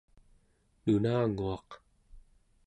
nunanguaq 0.83 1.69